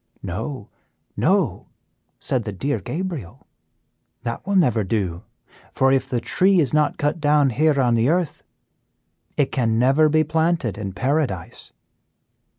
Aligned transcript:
"'No, 0.23 0.71
no,' 1.15 1.67
said 2.17 2.43
the 2.43 2.51
dear 2.51 2.79
Gabriel, 2.79 3.45
'that 4.23 4.47
will 4.47 4.55
never 4.55 4.83
do, 4.83 5.25
for 5.71 5.91
if 5.91 6.09
the 6.09 6.19
tree 6.19 6.59
is 6.59 6.73
not 6.73 6.97
cut 6.97 7.21
down 7.21 7.51
here 7.51 7.79
on 7.79 7.93
the 7.93 8.09
earth, 8.09 8.41
it 9.37 9.51
can 9.51 9.77
never 9.77 10.09
be 10.09 10.23
planted 10.23 10.75
in 10.75 10.93
paradise. 10.93 11.71